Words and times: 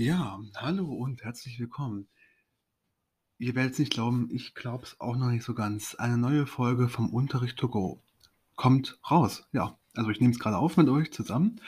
Ja, 0.00 0.40
hallo 0.56 0.94
und 0.94 1.24
herzlich 1.24 1.60
willkommen. 1.60 2.08
Ihr 3.36 3.54
werdet 3.54 3.74
es 3.74 3.78
nicht 3.80 3.92
glauben, 3.92 4.30
ich 4.32 4.54
glaube 4.54 4.84
es 4.84 4.98
auch 4.98 5.14
noch 5.14 5.28
nicht 5.28 5.44
so 5.44 5.52
ganz. 5.52 5.94
Eine 5.94 6.16
neue 6.16 6.46
Folge 6.46 6.88
vom 6.88 7.10
Unterricht 7.10 7.58
to 7.58 7.68
go 7.68 8.02
kommt 8.56 8.98
raus. 9.10 9.46
Ja, 9.52 9.78
also 9.94 10.08
ich 10.08 10.18
nehme 10.18 10.32
es 10.32 10.38
gerade 10.38 10.56
auf 10.56 10.78
mit 10.78 10.88
euch 10.88 11.12
zusammen 11.12 11.60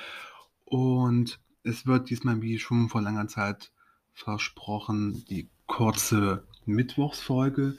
und 0.65 1.41
es 1.63 1.87
wird 1.87 2.09
diesmal, 2.09 2.41
wie 2.41 2.59
schon 2.59 2.89
vor 2.89 3.03
langer 3.03 3.29
Zeit 3.29 3.71
versprochen, 4.15 5.27
die 5.29 5.51
kurze 5.67 6.47
Mittwochsfolge. 6.65 7.77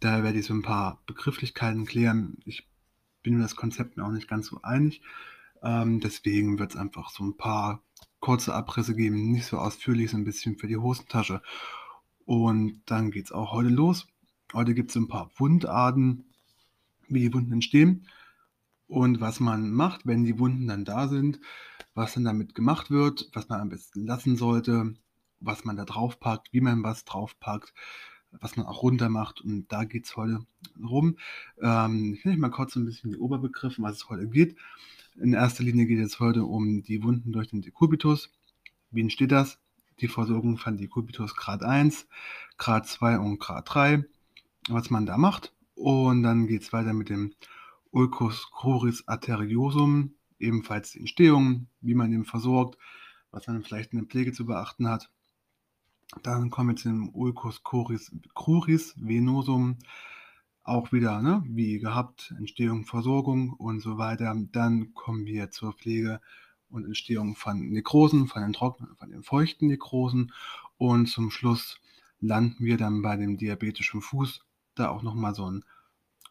Da 0.00 0.24
werde 0.24 0.40
ich 0.40 0.46
so 0.46 0.54
ein 0.54 0.62
paar 0.62 1.00
Begrifflichkeiten 1.06 1.86
klären. 1.86 2.38
Ich 2.44 2.68
bin 3.22 3.36
mir 3.36 3.42
das 3.42 3.54
Konzept 3.54 3.96
mir 3.96 4.04
auch 4.04 4.10
nicht 4.10 4.26
ganz 4.26 4.48
so 4.48 4.62
einig. 4.62 5.00
Ähm, 5.62 6.00
deswegen 6.00 6.58
wird 6.58 6.72
es 6.72 6.76
einfach 6.76 7.10
so 7.10 7.22
ein 7.22 7.36
paar 7.36 7.84
kurze 8.22 8.54
Abrisse 8.54 8.94
geben, 8.94 9.32
nicht 9.32 9.46
so 9.46 9.58
ausführlich, 9.58 10.12
so 10.12 10.16
ein 10.16 10.24
bisschen 10.24 10.56
für 10.56 10.68
die 10.68 10.76
Hosentasche. 10.78 11.42
Und 12.24 12.80
dann 12.86 13.10
geht 13.10 13.26
es 13.26 13.32
auch 13.32 13.52
heute 13.52 13.68
los. 13.68 14.06
Heute 14.54 14.74
gibt 14.74 14.90
es 14.90 14.96
ein 14.96 15.08
paar 15.08 15.30
Wundarten, 15.36 16.24
wie 17.08 17.20
die 17.20 17.34
Wunden 17.34 17.52
entstehen 17.52 18.06
und 18.86 19.20
was 19.20 19.40
man 19.40 19.72
macht, 19.72 20.06
wenn 20.06 20.24
die 20.24 20.38
Wunden 20.38 20.68
dann 20.68 20.84
da 20.84 21.08
sind, 21.08 21.40
was 21.94 22.14
dann 22.14 22.24
damit 22.24 22.54
gemacht 22.54 22.90
wird, 22.90 23.28
was 23.32 23.48
man 23.48 23.60
am 23.60 23.70
besten 23.70 24.06
lassen 24.06 24.36
sollte, 24.36 24.94
was 25.40 25.64
man 25.64 25.76
da 25.76 25.84
drauf 25.84 26.20
packt, 26.20 26.52
wie 26.52 26.60
man 26.60 26.84
was 26.84 27.04
drauf 27.04 27.38
packt, 27.40 27.74
was 28.30 28.56
man 28.56 28.66
auch 28.66 28.82
runter 28.82 29.08
macht. 29.08 29.40
Und 29.40 29.72
da 29.72 29.84
geht 29.84 30.04
es 30.04 30.16
heute 30.16 30.46
rum. 30.80 31.16
Ähm, 31.60 32.14
ich 32.16 32.24
nenne 32.24 32.38
mal 32.38 32.50
kurz 32.50 32.76
ein 32.76 32.84
bisschen 32.84 33.10
die 33.10 33.18
Oberbegriffe, 33.18 33.82
was 33.82 33.96
es 33.96 34.08
heute 34.08 34.28
geht. 34.28 34.56
In 35.16 35.34
erster 35.34 35.62
Linie 35.62 35.84
geht 35.84 35.98
es 35.98 36.20
heute 36.20 36.44
um 36.44 36.82
die 36.82 37.02
Wunden 37.02 37.32
durch 37.32 37.48
den 37.48 37.60
Dekubitus. 37.60 38.30
Wie 38.90 39.02
entsteht 39.02 39.30
das? 39.30 39.58
Die 40.00 40.08
Versorgung 40.08 40.56
von 40.56 40.78
Dekubitus 40.78 41.36
Grad 41.36 41.62
1, 41.62 42.06
Grad 42.56 42.86
2 42.86 43.18
und 43.18 43.38
Grad 43.38 43.72
3, 43.72 44.04
was 44.68 44.88
man 44.88 45.04
da 45.04 45.18
macht. 45.18 45.52
Und 45.74 46.22
dann 46.22 46.46
geht 46.46 46.62
es 46.62 46.72
weiter 46.72 46.94
mit 46.94 47.10
dem 47.10 47.34
Ulcus 47.90 48.50
cruris 48.52 49.06
arteriosum, 49.06 50.14
ebenfalls 50.38 50.92
die 50.92 51.00
Entstehung, 51.00 51.66
wie 51.82 51.94
man 51.94 52.10
den 52.10 52.24
versorgt, 52.24 52.78
was 53.30 53.46
man 53.46 53.62
vielleicht 53.62 53.92
in 53.92 53.98
der 53.98 54.08
Pflege 54.08 54.32
zu 54.32 54.46
beachten 54.46 54.88
hat. 54.88 55.10
Dann 56.22 56.48
kommen 56.48 56.70
wir 56.70 56.76
zum 56.76 57.14
Ulcus 57.14 57.62
cruris, 57.62 58.10
cruris 58.34 58.94
venosum, 58.96 59.76
auch 60.64 60.92
wieder, 60.92 61.20
ne, 61.22 61.42
wie 61.46 61.78
gehabt, 61.78 62.34
Entstehung, 62.38 62.84
Versorgung 62.84 63.52
und 63.52 63.80
so 63.80 63.98
weiter. 63.98 64.34
Dann 64.52 64.94
kommen 64.94 65.26
wir 65.26 65.50
zur 65.50 65.72
Pflege 65.72 66.20
und 66.68 66.84
Entstehung 66.84 67.36
von 67.36 67.70
Nekrosen, 67.70 68.28
von 68.28 68.42
den 68.42 68.52
trockenen, 68.52 68.96
von 68.96 69.10
den 69.10 69.22
feuchten 69.22 69.68
Nekrosen. 69.68 70.32
Und 70.78 71.06
zum 71.06 71.30
Schluss 71.30 71.80
landen 72.20 72.64
wir 72.64 72.76
dann 72.76 73.02
bei 73.02 73.16
dem 73.16 73.36
diabetischen 73.36 74.00
Fuß. 74.00 74.44
Da 74.74 74.88
auch 74.88 75.02
nochmal 75.02 75.34
so 75.34 75.50
ein 75.50 75.64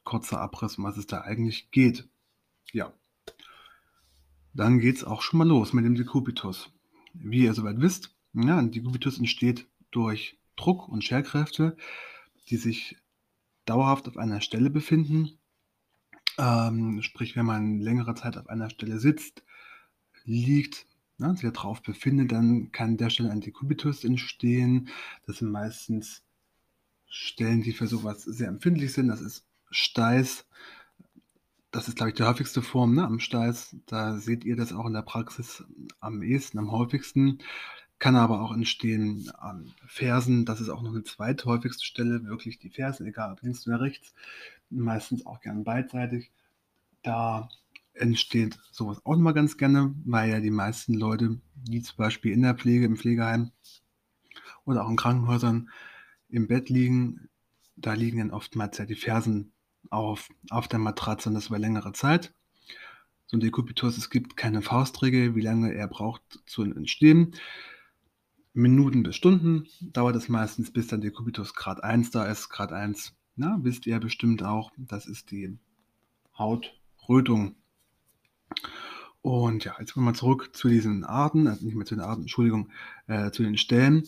kurzer 0.04 0.40
Abriss, 0.40 0.78
um 0.78 0.86
was 0.86 0.98
es 0.98 1.08
da 1.08 1.22
eigentlich 1.22 1.70
geht. 1.72 2.08
Ja. 2.72 2.94
Dann 4.54 4.80
geht 4.80 4.98
es 4.98 5.04
auch 5.04 5.22
schon 5.22 5.38
mal 5.38 5.48
los 5.48 5.74
mit 5.74 5.86
dem 5.86 5.96
Dekubitus. 5.96 6.72
Wie 7.14 7.44
ihr 7.44 7.54
soweit 7.54 7.80
wisst, 7.80 8.16
ja, 8.34 8.58
ein 8.58 8.72
Dekubitus 8.72 9.20
entsteht 9.20 9.68
durch 9.92 10.40
Druck 10.56 10.88
und 10.88 11.04
Scherkräfte, 11.04 11.78
die 12.50 12.58
sich 12.58 12.98
dauerhaft 13.66 14.08
auf 14.08 14.18
einer 14.18 14.42
Stelle 14.42 14.70
befinden. 14.70 15.38
Ähm, 16.38 17.02
sprich, 17.02 17.36
wenn 17.36 17.46
man 17.46 17.80
längere 17.80 18.16
Zeit 18.16 18.38
auf 18.38 18.48
einer 18.48 18.70
Stelle 18.70 19.00
sitzt, 19.00 19.44
liegt, 20.24 20.88
ne, 21.18 21.36
sich 21.36 21.52
darauf 21.52 21.82
befindet, 21.82 22.32
dann 22.32 22.72
kann 22.72 22.98
der 22.98 23.10
Stelle 23.10 23.32
ein 23.32 23.42
Dekubitus 23.42 24.04
entstehen. 24.04 24.90
Das 25.26 25.38
sind 25.38 25.52
meistens 25.52 26.24
Stellen, 27.08 27.62
die 27.62 27.74
für 27.74 27.88
sowas 27.88 28.24
sehr 28.24 28.48
empfindlich 28.48 28.94
sind. 28.94 29.10
Das 29.10 29.22
ist 29.22 29.46
Steiß. 29.70 30.46
Das 31.72 31.88
ist, 31.88 31.96
glaube 31.96 32.10
ich, 32.10 32.16
die 32.16 32.24
häufigste 32.24 32.62
Form 32.62 32.96
ne, 32.96 33.06
am 33.06 33.20
Steiß. 33.20 33.78
Da 33.86 34.18
seht 34.18 34.44
ihr 34.44 34.56
das 34.56 34.74
auch 34.74 34.86
in 34.86 34.94
der 34.94 35.02
Praxis 35.04 35.64
am 36.00 36.22
ehesten, 36.22 36.60
am 36.60 36.72
häufigsten 36.72 37.40
kann 38.02 38.16
aber 38.16 38.42
auch 38.42 38.52
entstehen 38.52 39.32
an 39.38 39.72
Fersen. 39.86 40.44
Das 40.44 40.60
ist 40.60 40.70
auch 40.70 40.82
noch 40.82 40.90
eine 40.90 41.04
zweithäufigste 41.04 41.86
Stelle, 41.86 42.26
wirklich 42.26 42.58
die 42.58 42.72
Fersen, 42.72 43.06
egal 43.06 43.32
ob 43.32 43.44
links 43.44 43.68
oder 43.68 43.80
rechts, 43.80 44.16
meistens 44.72 45.28
auch 45.28 45.40
gern 45.40 45.64
beidseitig. 45.64 46.32
Da 47.04 47.48
entsteht 47.94 48.58
sowas 48.72 49.06
auch 49.06 49.14
immer 49.14 49.34
ganz 49.34 49.56
gerne, 49.56 49.94
weil 50.04 50.32
ja 50.32 50.40
die 50.40 50.50
meisten 50.50 50.96
Leute, 50.96 51.40
die 51.54 51.84
zum 51.84 51.98
Beispiel 51.98 52.34
in 52.34 52.42
der 52.42 52.56
Pflege, 52.56 52.86
im 52.86 52.98
Pflegeheim 52.98 53.52
oder 54.66 54.84
auch 54.84 54.90
in 54.90 54.98
Krankenhäusern 54.98 55.70
im 56.28 56.48
Bett 56.48 56.70
liegen, 56.70 57.30
da 57.76 57.94
liegen 57.94 58.18
dann 58.18 58.32
oftmals 58.32 58.80
ja 58.80 58.86
die 58.86 58.96
Fersen 58.96 59.52
auf, 59.92 60.28
auf 60.50 60.68
der 60.68 60.80
Matratze 60.80 61.30
und 61.30 61.36
das 61.36 61.48
über 61.48 61.60
längere 61.60 61.94
Zeit. 61.94 62.34
So 63.28 63.38
ein 63.38 63.42
Dekubitus, 63.42 64.00
es 64.00 64.10
gibt 64.10 64.38
keine 64.38 64.64
Faustregel, 64.64 65.36
wie 65.36 65.42
lange 65.42 65.72
er 65.72 65.88
braucht 65.88 66.24
zu 66.48 66.64
entstehen. 66.64 67.36
Minuten 68.54 69.04
bis 69.04 69.16
Stunden 69.16 69.68
dauert 69.82 70.16
es 70.16 70.28
meistens, 70.28 70.72
bis 70.72 70.88
dann 70.88 71.02
der 71.02 71.12
Kubitus 71.12 71.54
Grad 71.54 71.84
1 71.84 72.12
da 72.12 72.26
ist. 72.26 72.50
Grad 72.50 72.74
1, 72.74 73.16
na, 73.36 73.60
wisst 73.62 73.86
ihr 73.86 74.00
bestimmt 74.00 74.44
auch, 74.44 74.72
das 74.78 75.06
ist 75.06 75.32
die 75.32 75.58
Hautrötung. 76.38 77.56
Und 79.22 79.64
ja, 79.64 79.76
jetzt 79.80 79.94
kommen 79.94 80.08
wir 80.08 80.14
zurück 80.14 80.56
zu 80.56 80.68
diesen 80.68 81.04
Arten, 81.04 81.48
also 81.48 81.66
nicht 81.66 81.76
mehr 81.76 81.86
zu 81.86 81.96
den 81.96 82.04
Arten, 82.04 82.22
Entschuldigung, 82.22 82.70
äh, 83.08 83.32
zu 83.32 83.44
den 83.44 83.58
Stellen. 83.58 84.04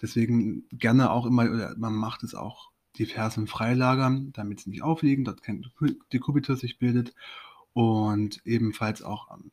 Deswegen 0.00 0.68
gerne 0.70 1.10
auch 1.10 1.26
immer, 1.26 1.50
oder 1.50 1.74
man 1.76 1.94
macht 1.94 2.22
es 2.22 2.34
auch 2.34 2.70
die 2.96 3.06
Fersen 3.06 3.46
freilagern, 3.46 4.32
damit 4.32 4.60
sie 4.60 4.70
nicht 4.70 4.82
aufliegen, 4.82 5.24
dort 5.24 5.42
kein 5.42 5.66
Dekubitus 6.12 6.60
sich 6.60 6.78
bildet. 6.78 7.14
Und 7.72 8.40
ebenfalls 8.44 9.02
auch 9.02 9.28
am 9.30 9.50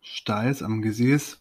Steiß, 0.00 0.62
am 0.62 0.82
Gesäß 0.82 1.40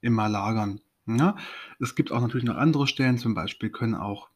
immer 0.00 0.28
lagern. 0.28 0.80
Ja, 1.08 1.36
es 1.80 1.94
gibt 1.94 2.12
auch 2.12 2.20
natürlich 2.20 2.44
noch 2.44 2.56
andere 2.56 2.86
Stellen, 2.86 3.16
zum 3.16 3.32
Beispiel 3.34 3.70
können 3.70 3.94
auch 3.94 4.28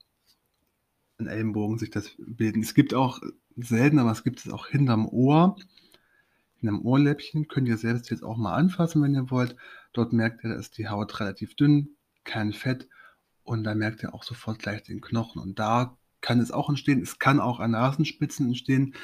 an 1.19 1.27
Ellenbogen 1.27 1.79
sich 1.79 1.91
das 1.91 2.13
bilden. 2.17 2.63
Es 2.63 2.73
gibt 2.73 2.95
auch 2.95 3.21
selten, 3.57 3.99
aber 3.99 4.11
es 4.11 4.25
gibt 4.25 4.39
es 4.41 4.51
auch 4.51 4.69
hinterm 4.69 5.07
Ohr, 5.07 5.57
hinterm 6.57 6.81
Ohrläppchen. 6.81 7.47
Könnt 7.47 7.69
ihr 7.69 7.77
selbst 7.77 8.11
jetzt 8.11 8.23
auch 8.25 8.39
mal 8.39 8.55
anfassen, 8.55 9.03
wenn 9.03 9.15
ihr 9.15 9.31
wollt. 9.31 9.55
Dort 9.93 10.15
merkt 10.15 10.45
ihr, 10.45 10.51
da 10.51 10.57
ist 10.57 10.79
die 10.79 10.89
Haut 10.89 11.21
relativ 11.21 11.55
dünn, 11.57 11.91
kein 12.25 12.55
Fett 12.55 12.89
und 13.45 13.65
da 13.65 13.75
merkt 13.75 14.03
ihr 14.03 14.15
auch 14.15 14.23
sofort 14.23 14.59
gleich 14.59 14.83
den 14.83 15.03
Knochen. 15.03 15.43
Und 15.43 15.59
da 15.59 15.99
kann 16.23 16.41
es 16.41 16.53
auch 16.53 16.71
entstehen. 16.71 17.03
Es 17.03 17.19
kann 17.19 17.41
auch 17.41 17.61
an 17.61 17.73
Nasenspitzen 17.73 18.47
entstehen. 18.47 18.95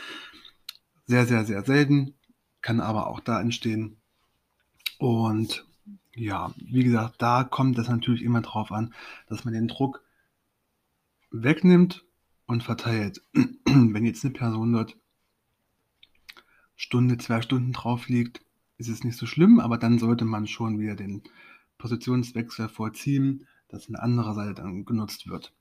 Sehr, 1.07 1.27
sehr, 1.27 1.45
sehr 1.45 1.65
selten. 1.65 2.15
Kann 2.63 2.81
aber 2.81 3.09
auch 3.09 3.21
da 3.21 3.41
entstehen. 3.41 4.01
Und 4.99 5.68
ja, 6.19 6.53
wie 6.57 6.85
gesagt, 6.85 7.17
da 7.19 7.45
kommt 7.45 7.79
es 7.79 7.89
natürlich 7.89 8.23
immer 8.23 8.43
drauf 8.43 8.73
an, 8.73 8.95
dass 9.29 9.45
man 9.45 9.55
den 9.55 9.69
Druck 9.69 10.03
wegnimmt 11.31 12.05
und 12.47 12.63
verteilt. 12.63 13.23
Wenn 13.65 14.05
jetzt 14.05 14.25
eine 14.25 14.35
Person 14.35 14.73
dort 14.73 14.97
Stunde, 16.77 17.19
zwei 17.19 17.43
Stunden 17.43 17.73
drauf 17.73 18.09
liegt, 18.09 18.41
ist 18.77 18.89
es 18.89 19.05
nicht 19.05 19.17
so 19.17 19.27
schlimm, 19.27 19.61
aber 19.61 19.79
dann 19.79 19.99
sollte 19.99 20.25
man 20.25 20.47
schon 20.47 20.79
wieder 20.79 20.95
den 20.95 21.23
Positionswechsel 21.79 22.69
vorziehen, 22.69 23.47
dass 23.69 23.89
eine 23.89 24.03
andere 24.03 24.35
Seite 24.35 24.55
dann 24.55 24.85
genutzt 24.85 25.29
wird, 25.29 25.53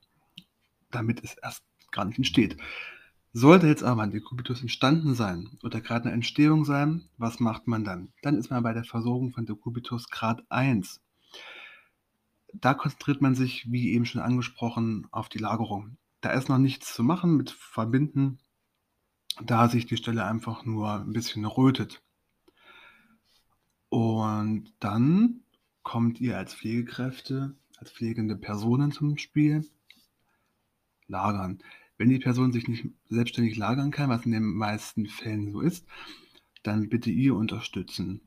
damit 0.90 1.22
es 1.22 1.34
erst 1.34 1.64
gar 1.90 2.04
nicht 2.04 2.18
entsteht. 2.18 2.56
Sollte 3.40 3.68
jetzt 3.68 3.84
aber 3.84 4.02
ein 4.02 4.10
Dekubitus 4.10 4.62
entstanden 4.62 5.14
sein 5.14 5.60
oder 5.62 5.80
gerade 5.80 6.06
eine 6.06 6.14
Entstehung 6.14 6.64
sein, 6.64 7.08
was 7.18 7.38
macht 7.38 7.68
man 7.68 7.84
dann? 7.84 8.12
Dann 8.20 8.36
ist 8.36 8.50
man 8.50 8.64
bei 8.64 8.72
der 8.72 8.82
Versorgung 8.82 9.30
von 9.30 9.46
Dekubitus 9.46 10.10
Grad 10.10 10.42
1. 10.48 11.00
Da 12.52 12.74
konzentriert 12.74 13.20
man 13.20 13.36
sich, 13.36 13.70
wie 13.70 13.92
eben 13.92 14.06
schon 14.06 14.20
angesprochen, 14.20 15.06
auf 15.12 15.28
die 15.28 15.38
Lagerung. 15.38 15.98
Da 16.20 16.32
ist 16.32 16.48
noch 16.48 16.58
nichts 16.58 16.92
zu 16.92 17.04
machen 17.04 17.36
mit 17.36 17.50
Verbinden, 17.50 18.40
da 19.40 19.68
sich 19.68 19.86
die 19.86 19.98
Stelle 19.98 20.24
einfach 20.24 20.64
nur 20.64 20.94
ein 20.94 21.12
bisschen 21.12 21.44
rötet. 21.44 22.02
Und 23.88 24.72
dann 24.80 25.44
kommt 25.84 26.20
ihr 26.20 26.36
als 26.36 26.54
Pflegekräfte, 26.54 27.54
als 27.76 27.92
pflegende 27.92 28.34
Personen 28.34 28.90
zum 28.90 29.16
Spiel. 29.16 29.64
Lagern. 31.06 31.62
Wenn 31.98 32.08
die 32.08 32.20
Person 32.20 32.52
sich 32.52 32.68
nicht 32.68 32.86
selbstständig 33.08 33.56
lagern 33.56 33.90
kann, 33.90 34.08
was 34.08 34.24
in 34.24 34.32
den 34.32 34.44
meisten 34.44 35.06
Fällen 35.06 35.50
so 35.52 35.60
ist, 35.60 35.84
dann 36.62 36.88
bitte 36.88 37.10
ihr 37.10 37.34
unterstützen, 37.34 38.20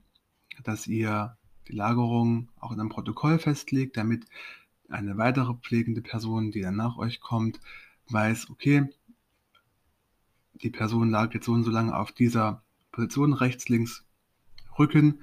dass 0.63 0.87
ihr 0.87 1.37
die 1.69 1.73
Lagerung 1.73 2.49
auch 2.59 2.73
in 2.73 2.79
einem 2.81 2.89
Protokoll 2.89 3.39
festlegt, 3.39 3.95
damit 3.95 4.25
eine 4.89 5.17
weitere 5.17 5.53
pflegende 5.53 6.01
Person, 6.01 6.51
die 6.51 6.61
dann 6.61 6.75
nach 6.75 6.97
euch 6.97 7.21
kommt, 7.21 7.61
weiß, 8.09 8.49
okay, 8.49 8.89
die 10.55 10.69
Person 10.69 11.09
lag 11.09 11.33
jetzt 11.33 11.45
so 11.45 11.53
und 11.53 11.63
so 11.63 11.71
lange 11.71 11.95
auf 11.95 12.11
dieser 12.11 12.63
Position, 12.91 13.33
rechts, 13.33 13.69
links, 13.69 14.05
Rücken. 14.77 15.21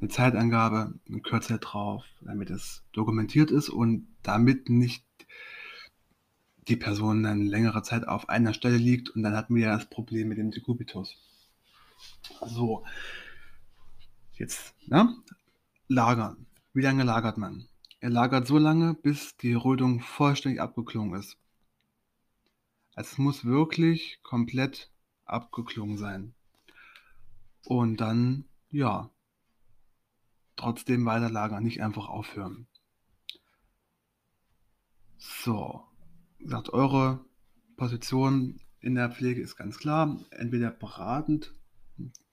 'ne 0.00 0.08
Zeitangabe, 0.08 0.94
'n 1.08 1.22
Kürzel 1.22 1.58
drauf, 1.58 2.04
damit 2.20 2.50
es 2.50 2.82
dokumentiert 2.92 3.50
ist 3.50 3.70
und 3.70 4.08
damit 4.22 4.68
nicht 4.68 5.04
die 6.68 6.76
Person 6.76 7.22
dann 7.22 7.46
längere 7.46 7.82
Zeit 7.82 8.06
auf 8.06 8.28
einer 8.28 8.54
Stelle 8.54 8.76
liegt 8.76 9.10
und 9.10 9.22
dann 9.22 9.36
hatten 9.36 9.54
wir 9.54 9.66
ja 9.66 9.76
das 9.76 9.88
Problem 9.88 10.28
mit 10.28 10.38
dem 10.38 10.50
Dekubitus. 10.50 11.16
So. 12.46 12.84
Jetzt, 14.34 14.74
ne? 14.86 15.16
Lagern. 15.88 16.46
Wie 16.72 16.82
lange 16.82 17.04
lagert 17.04 17.38
man? 17.38 17.68
Er 18.00 18.10
lagert 18.10 18.46
so 18.46 18.58
lange, 18.58 18.94
bis 18.94 19.36
die 19.36 19.54
Rötung 19.54 20.00
vollständig 20.00 20.60
abgeklungen 20.60 21.18
ist. 21.18 21.38
Es 22.96 23.18
muss 23.18 23.44
wirklich 23.44 24.20
komplett 24.22 24.90
abgeklungen 25.24 25.98
sein. 25.98 26.34
Und 27.64 28.00
dann, 28.00 28.44
ja 28.70 29.10
trotzdem 30.56 31.04
weiter 31.04 31.30
lagern, 31.30 31.64
nicht 31.64 31.82
einfach 31.82 32.08
aufhören. 32.08 32.66
So, 35.18 35.84
gesagt, 36.44 36.70
eure 36.70 37.24
Position 37.76 38.60
in 38.80 38.94
der 38.94 39.10
Pflege 39.10 39.40
ist 39.40 39.56
ganz 39.56 39.78
klar. 39.78 40.18
Entweder 40.30 40.70
beratend 40.70 41.52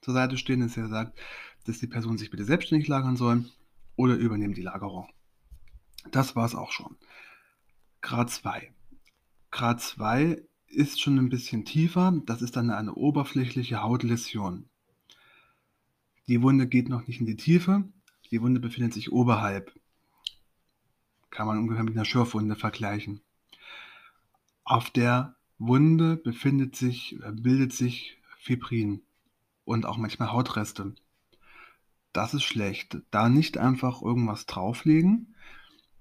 zur 0.00 0.14
Seite 0.14 0.36
stehen, 0.36 0.60
dass 0.60 0.76
ihr 0.76 0.88
sagt, 0.88 1.18
dass 1.66 1.78
die 1.78 1.86
Person 1.86 2.18
sich 2.18 2.30
bitte 2.30 2.44
selbstständig 2.44 2.88
lagern 2.88 3.16
soll, 3.16 3.44
oder 3.96 4.14
übernehmen 4.14 4.54
die 4.54 4.62
Lagerung. 4.62 5.08
Das 6.10 6.34
war's 6.34 6.54
auch 6.54 6.72
schon. 6.72 6.96
Grad 8.00 8.30
2. 8.30 8.72
Grad 9.50 9.80
2 9.80 10.42
ist 10.66 11.00
schon 11.00 11.18
ein 11.18 11.28
bisschen 11.28 11.64
tiefer. 11.64 12.20
Das 12.26 12.42
ist 12.42 12.56
dann 12.56 12.70
eine 12.70 12.94
oberflächliche 12.94 13.82
Hautläsion. 13.82 14.68
Die 16.26 16.42
Wunde 16.42 16.66
geht 16.66 16.88
noch 16.88 17.06
nicht 17.06 17.20
in 17.20 17.26
die 17.26 17.36
Tiefe. 17.36 17.84
Die 18.30 18.40
Wunde 18.40 18.60
befindet 18.60 18.94
sich 18.94 19.12
oberhalb. 19.12 19.72
Kann 21.30 21.46
man 21.46 21.58
ungefähr 21.58 21.84
mit 21.84 21.94
einer 21.94 22.04
Schürfwunde 22.04 22.56
vergleichen. 22.56 23.20
Auf 24.72 24.88
der 24.88 25.36
Wunde 25.58 26.16
befindet 26.16 26.76
sich, 26.76 27.20
äh, 27.22 27.30
bildet 27.30 27.74
sich 27.74 28.16
Fibrin 28.38 29.02
und 29.66 29.84
auch 29.84 29.98
manchmal 29.98 30.32
Hautreste. 30.32 30.94
Das 32.14 32.32
ist 32.32 32.44
schlecht. 32.44 32.96
Da 33.10 33.28
nicht 33.28 33.58
einfach 33.58 34.00
irgendwas 34.00 34.46
drauflegen, 34.46 35.34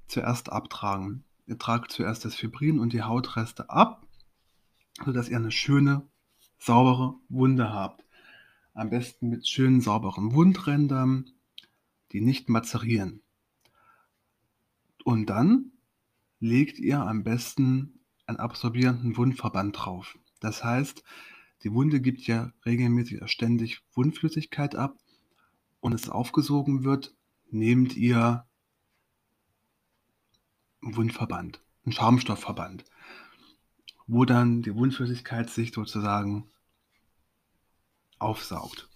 zuerst 0.07 0.53
abtragen. 0.53 1.25
Ihr 1.47 1.57
tragt 1.57 1.91
zuerst 1.91 2.23
das 2.23 2.35
Fibrin 2.35 2.79
und 2.79 2.93
die 2.93 3.03
Hautreste 3.03 3.69
ab, 3.69 4.07
sodass 5.03 5.27
ihr 5.27 5.35
eine 5.35 5.51
schöne, 5.51 6.07
saubere 6.57 7.15
Wunde 7.27 7.73
habt. 7.73 8.05
Am 8.73 8.89
besten 8.89 9.27
mit 9.27 9.49
schönen, 9.49 9.81
sauberen 9.81 10.33
Wundrändern, 10.33 11.29
die 12.13 12.21
nicht 12.21 12.47
mazerieren. 12.47 13.21
Und 15.03 15.25
dann 15.25 15.73
legt 16.39 16.79
ihr 16.79 17.01
am 17.01 17.25
besten 17.25 17.97
einen 18.25 18.37
absorbierenden 18.37 19.17
Wundverband 19.17 19.77
drauf. 19.77 20.17
Das 20.39 20.63
heißt, 20.63 21.03
die 21.63 21.73
Wunde 21.73 22.01
gibt 22.01 22.21
ja 22.21 22.51
regelmäßig 22.65 23.21
ständig 23.29 23.81
Wundflüssigkeit 23.93 24.75
ab 24.75 24.97
und 25.79 25.93
es 25.93 26.09
aufgesogen 26.09 26.83
wird, 26.83 27.13
nehmt 27.49 27.95
ihr 27.95 28.45
einen 30.81 30.95
Wundverband, 30.95 31.61
einen 31.85 31.93
Schaumstoffverband, 31.93 32.85
wo 34.07 34.25
dann 34.25 34.61
die 34.61 34.75
Wundflüssigkeit 34.75 35.49
sich 35.49 35.71
sozusagen 35.71 36.49
aufsaugt. 38.17 38.89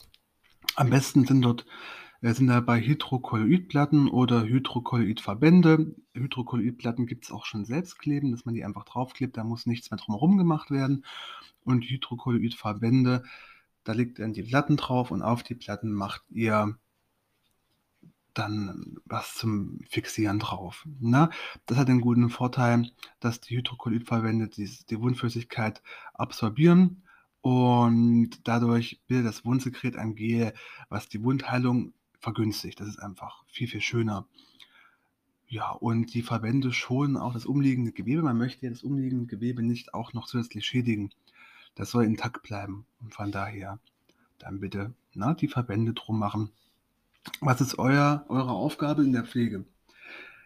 Am 0.75 0.89
besten 0.89 1.25
sind 1.25 1.41
dort 1.41 1.65
sind 2.33 2.47
dabei 2.47 2.81
Hydrokolloidplatten 2.81 4.07
oder 4.09 4.43
Hydrokolloidverbände. 4.43 5.95
Hydrokolloidplatten 6.13 7.05
gibt 7.05 7.25
es 7.25 7.31
auch 7.31 7.45
schon 7.45 7.65
selbst 7.65 7.99
kleben, 7.99 8.31
dass 8.31 8.45
man 8.45 8.55
die 8.55 8.65
einfach 8.65 8.85
draufklebt, 8.85 9.37
da 9.37 9.43
muss 9.43 9.65
nichts 9.65 9.91
mehr 9.91 9.99
drumherum 9.99 10.37
gemacht 10.37 10.71
werden. 10.71 11.05
Und 11.63 11.83
Hydrokolloidverbände, 11.85 13.23
da 13.83 13.93
legt 13.93 14.19
dann 14.19 14.33
die 14.33 14.43
Platten 14.43 14.77
drauf 14.77 15.11
und 15.11 15.21
auf 15.21 15.43
die 15.43 15.55
Platten 15.55 15.93
macht 15.93 16.23
ihr 16.31 16.77
dann 18.33 18.97
was 19.05 19.35
zum 19.35 19.79
Fixieren 19.87 20.39
drauf. 20.39 20.85
Ne? 20.99 21.29
Das 21.65 21.77
hat 21.77 21.87
den 21.87 22.01
guten 22.01 22.29
Vorteil, 22.29 22.91
dass 23.19 23.39
die 23.39 23.57
Hydrokolloidverbände 23.57 24.49
die, 24.49 24.69
die 24.89 24.99
Wundflüssigkeit 24.99 25.81
absorbieren 26.13 27.03
und 27.45 28.31
dadurch 28.47 29.01
bildet 29.05 29.27
das 29.27 29.45
Wundsekret 29.45 29.97
ein 29.97 30.15
Gel, 30.15 30.53
was 30.89 31.07
die 31.07 31.23
Wundheilung 31.23 31.93
vergünstigt. 32.25 32.79
Das 32.79 32.87
ist 32.87 32.99
einfach 32.99 33.45
viel, 33.47 33.67
viel 33.67 33.81
schöner. 33.81 34.27
Ja, 35.47 35.69
und 35.69 36.15
die 36.15 36.23
Verbände 36.23 36.73
schonen 36.73 37.17
auch 37.17 37.33
das 37.33 37.45
umliegende 37.45 37.91
Gewebe. 37.91 38.23
Man 38.23 38.37
möchte 38.37 38.65
ja 38.65 38.71
das 38.71 38.81
umliegende 38.81 39.27
Gewebe 39.27 39.61
nicht 39.61 39.93
auch 39.93 40.13
noch 40.13 40.25
zusätzlich 40.25 40.65
schädigen. 40.65 41.11
Das 41.75 41.91
soll 41.91 42.03
intakt 42.03 42.41
bleiben. 42.41 42.87
Und 42.99 43.13
von 43.13 43.31
daher 43.31 43.79
dann 44.39 44.59
bitte 44.59 44.93
na, 45.13 45.35
die 45.35 45.47
Verbände 45.47 45.93
drum 45.93 46.17
machen. 46.17 46.49
Was 47.41 47.61
ist 47.61 47.77
euer, 47.77 48.25
eure 48.27 48.51
Aufgabe 48.51 49.03
in 49.03 49.13
der 49.13 49.23
Pflege? 49.23 49.63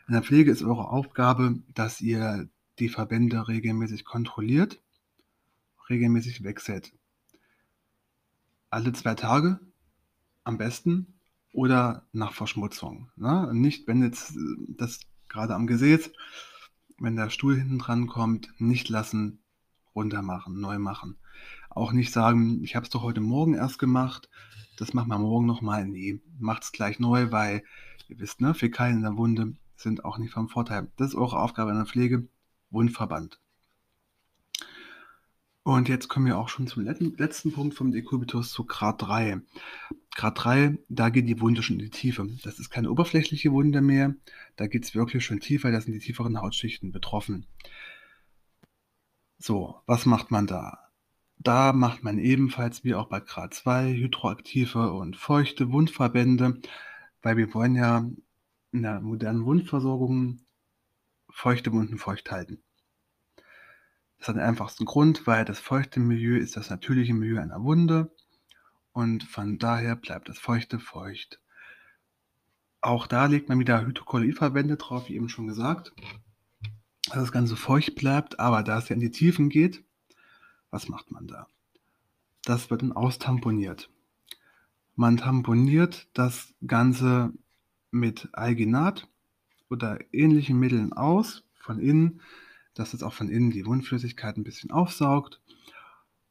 In 0.07 0.13
der 0.13 0.23
Pflege 0.23 0.51
ist 0.51 0.63
eure 0.63 0.89
Aufgabe, 0.89 1.59
dass 1.73 2.01
ihr 2.01 2.49
die 2.77 2.89
Verbände 2.89 3.47
regelmäßig 3.47 4.03
kontrolliert, 4.03 4.81
regelmäßig 5.89 6.43
wechselt. 6.43 6.91
Alle 8.69 8.91
zwei 8.91 9.15
Tage 9.15 9.59
am 10.43 10.57
besten 10.57 11.18
oder 11.51 12.07
nach 12.11 12.33
Verschmutzung. 12.33 13.09
Ne? 13.15 13.49
Nicht, 13.53 13.87
wenn 13.87 14.03
jetzt 14.03 14.35
äh, 14.35 14.39
das 14.67 14.99
gerade 15.27 15.55
am 15.55 15.67
Gesäß, 15.67 16.11
wenn 16.97 17.15
der 17.15 17.29
Stuhl 17.29 17.55
hinten 17.55 17.79
dran 17.79 18.07
kommt, 18.07 18.49
nicht 18.57 18.89
lassen, 18.89 19.39
runter 19.95 20.21
machen, 20.21 20.59
neu 20.59 20.79
machen. 20.79 21.17
Auch 21.69 21.91
nicht 21.91 22.11
sagen, 22.11 22.63
ich 22.63 22.75
habe 22.75 22.85
es 22.85 22.89
doch 22.89 23.03
heute 23.03 23.21
Morgen 23.21 23.53
erst 23.53 23.79
gemacht, 23.79 24.29
das 24.77 24.93
machen 24.93 25.09
wir 25.09 25.19
morgen 25.19 25.45
nochmal. 25.45 25.87
Nee, 25.87 26.21
macht 26.39 26.63
es 26.63 26.71
gleich 26.71 26.99
neu, 26.99 27.31
weil 27.31 27.63
ihr 28.07 28.19
wisst, 28.19 28.41
ne, 28.41 28.53
Fäkalien 28.53 28.97
in 28.97 29.03
der 29.03 29.17
Wunde 29.17 29.55
sind 29.75 30.05
auch 30.05 30.17
nicht 30.17 30.33
vom 30.33 30.49
Vorteil. 30.49 30.91
Das 30.97 31.09
ist 31.09 31.15
eure 31.15 31.39
Aufgabe 31.39 31.71
in 31.71 31.77
der 31.77 31.85
Pflege, 31.85 32.27
Wundverband. 32.69 33.39
Und 35.69 35.87
jetzt 35.87 36.07
kommen 36.07 36.25
wir 36.25 36.39
auch 36.39 36.49
schon 36.49 36.65
zum 36.65 36.83
letzten 36.83 37.51
Punkt 37.51 37.75
vom 37.75 37.91
Dekubitus 37.91 38.51
zu 38.51 38.65
Grad 38.65 39.03
3. 39.03 39.39
Grad 40.15 40.43
3, 40.43 40.79
da 40.89 41.09
geht 41.09 41.29
die 41.29 41.39
Wunde 41.41 41.61
schon 41.61 41.75
in 41.75 41.85
die 41.85 41.91
Tiefe. 41.91 42.27
Das 42.43 42.57
ist 42.57 42.71
keine 42.71 42.89
oberflächliche 42.89 43.51
Wunde 43.51 43.81
mehr, 43.81 44.15
da 44.55 44.65
geht 44.65 44.83
es 44.83 44.95
wirklich 44.95 45.23
schon 45.23 45.41
tiefer, 45.41 45.71
da 45.71 45.79
sind 45.79 45.93
die 45.93 45.99
tieferen 45.99 46.41
Hautschichten 46.41 46.91
betroffen. 46.91 47.45
So, 49.37 49.75
was 49.85 50.07
macht 50.07 50.31
man 50.31 50.47
da? 50.47 50.89
Da 51.37 51.71
macht 51.71 52.03
man 52.03 52.17
ebenfalls 52.17 52.83
wie 52.83 52.95
auch 52.95 53.07
bei 53.07 53.19
Grad 53.19 53.53
2 53.53 53.93
hydroaktive 53.93 54.91
und 54.91 55.17
feuchte 55.17 55.71
Wundverbände, 55.71 56.59
weil 57.21 57.37
wir 57.37 57.53
wollen 57.53 57.75
ja 57.75 58.09
in 58.71 58.81
der 58.81 59.01
modernen 59.01 59.45
Wundversorgung 59.45 60.39
feuchte 61.29 61.71
Wunden 61.71 61.99
feucht 61.99 62.31
halten. 62.31 62.63
Das 64.19 64.27
hat 64.27 64.35
den 64.35 64.43
einfachsten 64.43 64.85
Grund, 64.85 65.25
weil 65.27 65.45
das 65.45 65.59
feuchte 65.59 65.99
Milieu 65.99 66.37
ist 66.37 66.57
das 66.57 66.69
natürliche 66.69 67.13
Milieu 67.13 67.41
einer 67.41 67.63
Wunde 67.63 68.11
und 68.91 69.23
von 69.23 69.57
daher 69.57 69.95
bleibt 69.95 70.27
das 70.27 70.37
Feuchte 70.37 70.77
feucht. 70.77 71.39
Auch 72.81 73.07
da 73.07 73.25
legt 73.25 73.49
man 73.49 73.59
wieder 73.59 73.85
Hydrokolloidverbände 73.85 74.77
drauf, 74.77 75.07
wie 75.07 75.15
eben 75.15 75.29
schon 75.29 75.47
gesagt, 75.47 75.93
dass 77.05 77.15
das 77.15 77.31
Ganze 77.31 77.55
feucht 77.55 77.95
bleibt, 77.95 78.39
aber 78.39 78.61
da 78.61 78.77
es 78.77 78.89
ja 78.89 78.93
in 78.93 78.99
die 78.99 79.11
Tiefen 79.11 79.49
geht, 79.49 79.83
was 80.69 80.89
macht 80.89 81.11
man 81.11 81.27
da? 81.27 81.47
Das 82.43 82.69
wird 82.69 82.81
dann 82.81 82.91
austamponiert. 82.91 83.89
Man 84.95 85.17
tamponiert 85.17 86.07
das 86.13 86.53
Ganze 86.65 87.31
mit 87.91 88.29
Alginat 88.33 89.07
oder 89.69 89.99
ähnlichen 90.13 90.59
Mitteln 90.59 90.93
aus, 90.93 91.43
von 91.55 91.79
innen, 91.79 92.21
dass 92.79 92.93
es 92.93 93.03
auch 93.03 93.13
von 93.13 93.29
innen 93.29 93.51
die 93.51 93.65
Wundflüssigkeit 93.65 94.37
ein 94.37 94.43
bisschen 94.43 94.71
aufsaugt. 94.71 95.41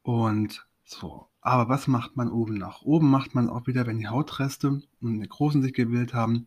Und 0.02 0.66
so. 0.84 1.28
Aber 1.42 1.68
was 1.68 1.86
macht 1.86 2.16
man 2.16 2.30
oben 2.30 2.54
nach? 2.54 2.82
Oben 2.82 3.10
macht 3.10 3.34
man 3.34 3.48
auch 3.50 3.66
wieder, 3.66 3.86
wenn 3.86 3.98
die 3.98 4.08
Hautreste 4.08 4.82
und 5.00 5.18
Nekrosen 5.18 5.62
sich 5.62 5.74
gebildet 5.74 6.14
haben, 6.14 6.46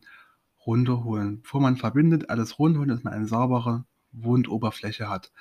runterholen. 0.66 1.42
Bevor 1.42 1.62
man 1.62 1.78
verbindet, 1.78 2.30
alles 2.30 2.58
runterholen, 2.58 2.90
dass 2.90 3.04
man 3.04 3.14
eine 3.14 3.28
saubere 3.28 3.86
Wundoberfläche 4.12 5.08
hat. 5.08 5.32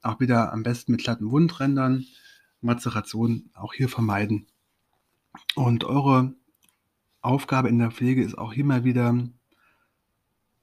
Auch 0.00 0.20
wieder 0.20 0.52
am 0.52 0.62
besten 0.62 0.92
mit 0.92 1.02
glatten 1.02 1.30
Wundrändern. 1.30 2.06
Mazeration 2.60 3.50
auch 3.54 3.74
hier 3.74 3.88
vermeiden. 3.88 4.46
Und 5.54 5.84
eure 5.84 6.34
Aufgabe 7.20 7.68
in 7.68 7.78
der 7.78 7.90
Pflege 7.90 8.22
ist 8.22 8.38
auch 8.38 8.52
immer 8.52 8.84
wieder 8.84 9.28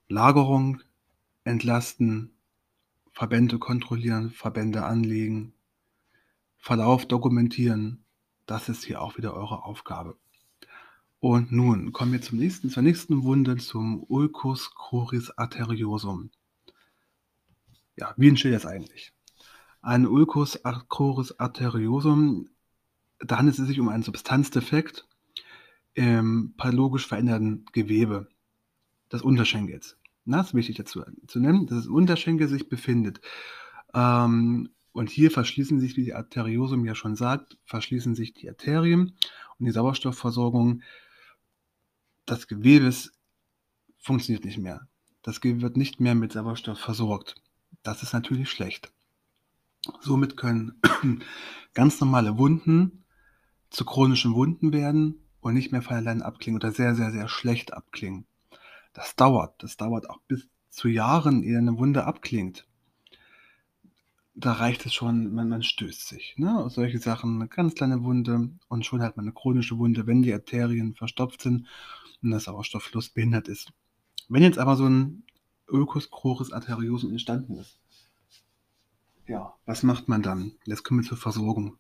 Lagerung, 0.08 0.82
entlasten, 1.44 2.35
Verbände 3.16 3.60
kontrollieren, 3.60 4.32
Verbände 4.32 4.84
anlegen, 4.84 5.54
Verlauf 6.58 7.08
dokumentieren. 7.08 8.04
Das 8.46 8.68
ist 8.68 8.84
hier 8.84 9.02
auch 9.02 9.18
wieder 9.18 9.34
eure 9.34 9.64
Aufgabe. 9.64 10.18
Und 11.22 11.52
nun 11.52 11.94
kommen 11.94 12.12
wir 12.12 12.22
zum 12.22 12.38
nächsten, 12.38 12.70
zur 12.70 12.84
nächsten 12.84 13.24
Wunde, 13.24 13.56
zum 13.56 14.04
Ulcus 14.04 14.76
cruris 14.76 15.32
arteriosum. 15.32 16.30
Ja, 17.96 18.14
wie 18.18 18.28
entsteht 18.28 18.54
das 18.54 18.66
eigentlich? 18.66 19.14
Ein 19.82 20.06
Ulcus 20.06 20.60
cruris 20.90 21.40
arteriosum, 21.40 22.50
da 23.20 23.38
handelt 23.38 23.58
es 23.58 23.66
sich 23.66 23.80
um 23.80 23.88
einen 23.88 24.04
Substanzdefekt 24.04 25.08
im 25.94 26.54
pathologisch 26.58 27.08
veränderten 27.08 27.66
Gewebe 27.72 28.28
des 29.10 29.22
Unterschenkels. 29.22 29.98
Das 30.25 30.48
ist 30.48 30.53
wichtig 30.53 30.77
dazu 30.77 31.03
zu 31.27 31.39
nennen, 31.39 31.67
dass 31.67 31.77
das 31.77 31.88
Unterschenkel 31.88 32.48
sich 32.48 32.67
befindet. 32.67 33.22
Ähm, 33.94 34.70
und 34.91 35.10
hier 35.10 35.29
verschließen 35.29 35.79
sich, 35.79 35.98
wie 35.98 36.03
die 36.03 36.13
Arteriosum 36.13 36.86
ja 36.86 36.96
schon 36.96 37.15
sagt, 37.15 37.58
verschließen 37.65 38.15
sich 38.15 38.34
die 38.34 38.50
Arterien 38.50 39.15
und 39.60 39.65
die 39.65 39.72
Sauerstoffversorgung 39.72 40.82
des 42.27 42.48
Gewebes 42.48 43.12
funktioniert 43.98 44.46
nicht 44.46 44.58
mehr. 44.58 44.88
Das 45.22 45.41
Gewebe 45.41 45.62
wird 45.62 45.77
nicht 45.77 46.00
mehr 46.00 46.15
mit 46.15 46.32
Sauerstoff 46.32 46.79
versorgt. 46.79 47.36
Das 47.84 48.03
ist 48.03 48.13
natürlich 48.13 48.50
schlecht. 48.50 48.91
Somit 50.00 50.38
können 50.38 50.82
ganz 51.74 52.00
normale 52.00 52.38
Wunden 52.38 53.03
zu 53.70 53.86
chronischen 53.86 54.34
Wunden 54.34 54.74
werden 54.74 55.20
und 55.41 55.53
nicht 55.53 55.72
mehr 55.72 55.82
von 55.82 55.98
allein 55.98 56.22
abklingen 56.22 56.60
oder 56.60 56.72
sehr, 56.72 56.96
sehr, 56.96 57.12
sehr 57.12 57.27
schlecht 57.27 57.74
abklingen. 57.74 58.25
Das 58.96 59.16
dauert. 59.16 59.62
Das 59.62 59.78
dauert 59.78 60.10
auch 60.10 60.22
bis 60.22 60.48
zu 60.70 60.88
Jahren, 60.88 61.44
ehe 61.44 61.58
eine 61.58 61.78
Wunde 61.78 62.06
abklingt. 62.06 62.66
Da 64.34 64.54
reicht 64.54 64.86
es 64.86 64.94
schon, 64.94 65.34
man, 65.34 65.50
man 65.50 65.64
stößt 65.64 66.08
sich. 66.08 66.36
Ne? 66.38 66.66
Solche 66.70 67.00
Sachen, 67.00 67.36
eine 67.36 67.48
ganz 67.48 67.75
kleine 67.75 68.04
Wunde 68.04 68.50
und 68.68 68.86
schon 68.86 69.02
hat 69.02 69.18
man 69.18 69.25
eine 69.25 69.34
chronische 69.34 69.78
Wunde, 69.78 70.08
wenn 70.08 70.24
die 70.24 70.34
Arterien 70.34 70.96
verstopft 70.96 71.42
sind 71.42 71.68
und 72.24 72.32
der 72.32 72.40
Sauerstofffluss 72.40 73.10
behindert 73.10 73.48
ist. 73.48 73.72
Wenn 74.28 74.44
jetzt 74.44 74.58
aber 74.58 74.75
so 74.75 74.86
ein 74.86 75.24
Ulcus 75.68 76.10
arteriosum 76.52 77.12
entstanden 77.12 77.58
ist, 77.58 77.80
ja, 79.28 79.54
was 79.66 79.84
macht 79.84 80.08
man 80.08 80.22
dann? 80.22 80.54
Jetzt 80.66 80.84
kommen 80.84 81.02
wir 81.02 81.08
zur 81.08 81.18
Versorgung. 81.18 81.78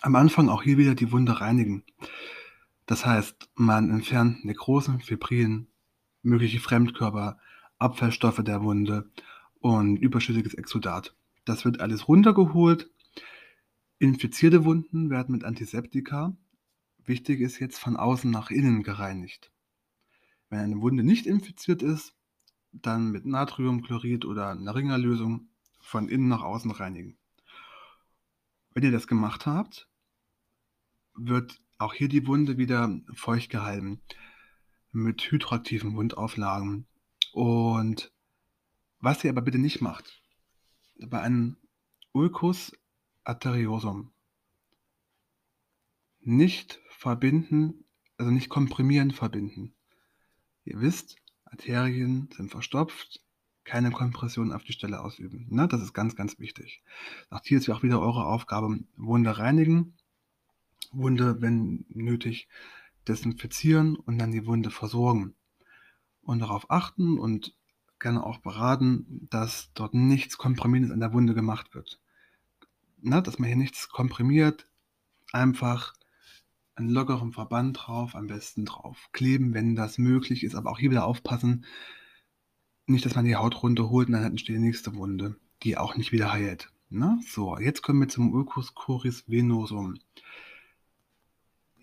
Am 0.00 0.16
Anfang 0.16 0.48
auch 0.48 0.62
hier 0.62 0.78
wieder 0.78 0.94
die 0.94 1.12
Wunde 1.12 1.40
reinigen. 1.40 1.84
Das 2.86 3.06
heißt, 3.06 3.50
man 3.54 3.90
entfernt 3.90 4.44
Nekrosen, 4.44 5.00
Fibrien, 5.00 5.68
mögliche 6.22 6.60
Fremdkörper, 6.60 7.38
Abfallstoffe 7.78 8.42
der 8.44 8.62
Wunde 8.62 9.10
und 9.60 9.96
überschüssiges 9.96 10.54
Exudat. 10.54 11.14
Das 11.44 11.64
wird 11.64 11.80
alles 11.80 12.08
runtergeholt. 12.08 12.90
Infizierte 13.98 14.64
Wunden 14.64 15.10
werden 15.10 15.32
mit 15.32 15.44
Antiseptika, 15.44 16.36
wichtig 17.04 17.40
ist 17.40 17.58
jetzt, 17.58 17.78
von 17.78 17.96
außen 17.96 18.30
nach 18.30 18.50
innen 18.50 18.82
gereinigt. 18.82 19.50
Wenn 20.48 20.60
eine 20.60 20.80
Wunde 20.80 21.02
nicht 21.02 21.26
infiziert 21.26 21.82
ist, 21.82 22.14
dann 22.72 23.10
mit 23.10 23.26
Natriumchlorid 23.26 24.24
oder 24.24 24.50
einer 24.50 24.74
Ringerlösung 24.74 25.48
von 25.80 26.08
innen 26.08 26.28
nach 26.28 26.42
außen 26.42 26.70
reinigen. 26.70 27.16
Wenn 28.72 28.84
ihr 28.84 28.92
das 28.92 29.06
gemacht 29.06 29.46
habt, 29.46 29.88
wird 31.14 31.60
auch 31.78 31.94
hier 31.94 32.08
die 32.08 32.26
Wunde 32.26 32.56
wieder 32.56 33.00
feucht 33.12 33.50
gehalten 33.50 34.00
mit 34.92 35.20
hydroaktiven 35.22 35.96
Wundauflagen. 35.96 36.86
Und 37.32 38.12
was 39.00 39.24
ihr 39.24 39.30
aber 39.30 39.42
bitte 39.42 39.58
nicht 39.58 39.80
macht, 39.80 40.22
bei 40.98 41.20
einem 41.20 41.56
Ulcus 42.12 42.72
arteriosum 43.24 44.12
nicht 46.20 46.80
verbinden, 46.88 47.84
also 48.16 48.30
nicht 48.30 48.48
komprimieren 48.48 49.10
verbinden. 49.10 49.74
Ihr 50.64 50.80
wisst, 50.80 51.16
Arterien 51.44 52.28
sind 52.36 52.50
verstopft, 52.50 53.20
keine 53.64 53.90
Kompression 53.90 54.52
auf 54.52 54.64
die 54.64 54.72
Stelle 54.72 55.00
ausüben. 55.00 55.46
Ne? 55.50 55.68
Das 55.68 55.82
ist 55.82 55.92
ganz, 55.92 56.14
ganz 56.16 56.38
wichtig. 56.38 56.82
Auch 57.30 57.40
hier 57.44 57.58
ist 57.58 57.66
ja 57.66 57.74
auch 57.74 57.82
wieder 57.82 58.00
eure 58.00 58.26
Aufgabe, 58.26 58.78
Wunde 58.96 59.38
reinigen, 59.38 59.94
Wunde, 60.92 61.40
wenn 61.40 61.84
nötig, 61.88 62.48
desinfizieren 63.08 63.96
und 63.96 64.18
dann 64.18 64.32
die 64.32 64.46
Wunde 64.46 64.70
versorgen. 64.70 65.34
Und 66.22 66.38
darauf 66.38 66.70
achten 66.70 67.18
und 67.18 67.54
gerne 67.98 68.24
auch 68.24 68.38
beraten, 68.38 69.28
dass 69.30 69.70
dort 69.74 69.94
nichts 69.94 70.38
Komprimierendes 70.38 70.92
an 70.92 71.00
der 71.00 71.12
Wunde 71.12 71.34
gemacht 71.34 71.74
wird. 71.74 72.00
Na, 73.00 73.20
dass 73.20 73.38
man 73.38 73.48
hier 73.48 73.56
nichts 73.56 73.88
komprimiert, 73.88 74.68
einfach 75.32 75.94
einen 76.74 76.90
lockeren 76.90 77.32
Verband 77.32 77.78
drauf, 77.80 78.14
am 78.14 78.26
besten 78.26 78.64
drauf 78.64 79.08
kleben, 79.12 79.54
wenn 79.54 79.74
das 79.74 79.98
möglich 79.98 80.44
ist, 80.44 80.54
aber 80.54 80.70
auch 80.70 80.78
hier 80.78 80.90
wieder 80.90 81.06
aufpassen, 81.06 81.64
nicht, 82.86 83.06
dass 83.06 83.14
man 83.14 83.24
die 83.24 83.36
Haut 83.36 83.62
runterholt 83.62 84.08
und 84.08 84.14
dann 84.14 84.24
entsteht 84.24 84.56
die 84.56 84.60
nächste 84.60 84.94
Wunde, 84.94 85.36
die 85.62 85.76
auch 85.76 85.96
nicht 85.96 86.12
wieder 86.12 86.32
heilt. 86.32 86.72
Na, 86.90 87.18
so, 87.26 87.58
jetzt 87.58 87.82
kommen 87.82 88.00
wir 88.00 88.08
zum 88.08 88.32
Ulcus 88.32 88.74
curis 88.74 89.24
venosum. 89.26 89.94